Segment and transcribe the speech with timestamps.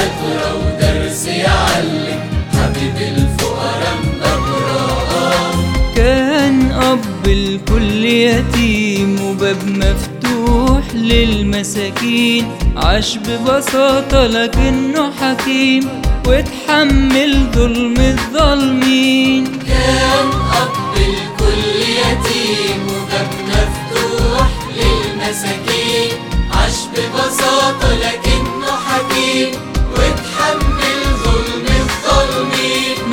[0.00, 2.20] عطرة ودرس يعلم
[2.52, 12.48] حبيب الفقراء مبرأة كان أب الكل يتيم وباب مفتوح للمساكين.
[12.76, 15.88] عاش ببساطة لكنه حكيم
[16.26, 19.59] وتحمل ظلم الظالمين.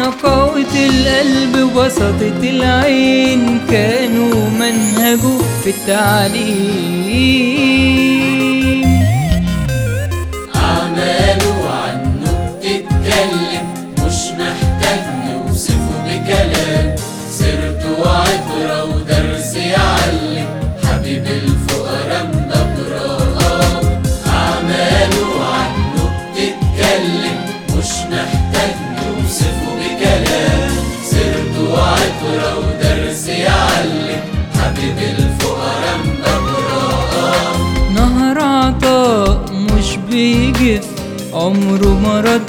[0.08, 7.57] نقاوة القلب وبساطة العين كانوا منهجه في التعليم.
[41.48, 42.42] عمره مرض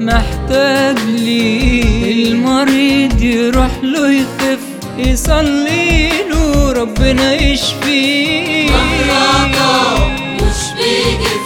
[0.00, 4.58] محتاج ليه؟ المريض يروح له يخف
[4.98, 8.70] يصلي له ربنا يشفيه.
[8.70, 11.44] مهرجان مش بيجف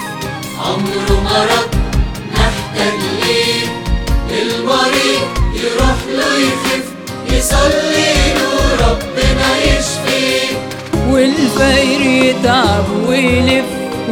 [0.59, 1.69] عمره مرض
[2.33, 3.65] محتاج ليه؟
[4.43, 6.85] المريض يروح له يخف
[7.33, 8.53] يصلي له
[8.89, 10.57] ربنا يشفيه.
[11.09, 13.65] والفقير يتعب ويلف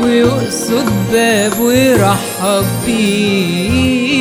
[0.04, 4.19] ويقصد باب ويرحب بيه.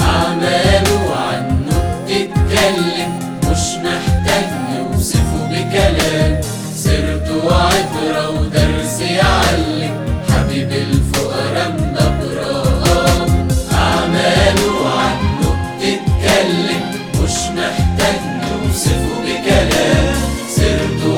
[0.00, 3.12] أعماله عنه بتتكلم
[3.50, 6.32] مش محتاج نوصفه بكلام.
[6.76, 9.94] سيرته عبرة ودرس يعلم.
[10.30, 13.26] حبيب الفقراء مبرأة
[13.72, 15.46] أعماله عنه
[15.76, 16.82] بتتكلم
[17.22, 20.14] مش محتاج نوصفه بكلام.
[20.48, 21.12] سيرته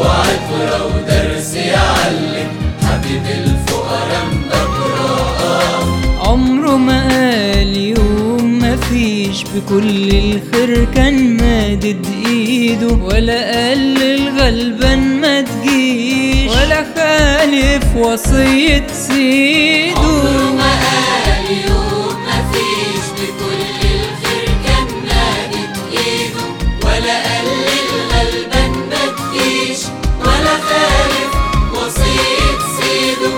[9.55, 16.51] بكل الخير كان مادد إيده ولا قال للغلبان ما تجيش.
[16.51, 19.99] ولا خالف وصية سيده.
[19.99, 23.63] عمره ما قال يوم ما فيش بكل
[23.95, 26.45] الخير كان مادد إيده.
[26.85, 29.79] ولا قال للغلبان ما تجيش.
[30.21, 31.31] ولا خالف
[31.75, 33.33] وصية سيده.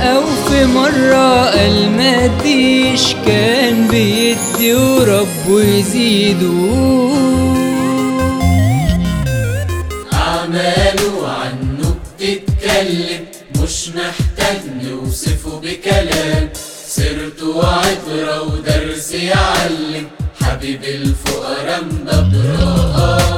[0.00, 3.55] أو في مرة قال ما تديش كان
[3.90, 6.46] بيدي وربه يزيده
[10.12, 13.24] أعماله عنه بتتكلم
[13.62, 16.48] مش محتاج نوصفه بكلام.
[16.86, 20.06] سيرته عبرة ودرس يعلم
[20.42, 23.35] حبيب الفقراء مبرأة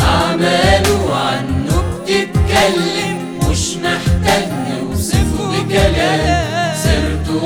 [0.00, 3.18] أعماله عنه بتتكلم
[3.50, 6.74] مش محتاج نوصفه بكلام.
[6.82, 7.44] سيرته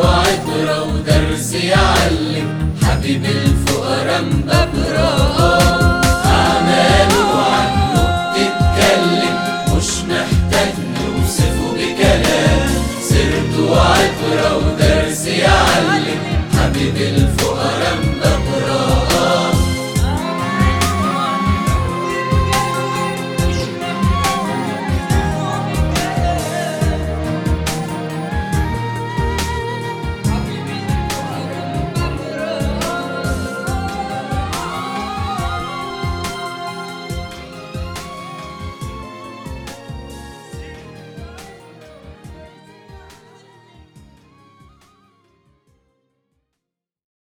[0.82, 5.43] ودرس يعلم حبيب الفقراء مبرأة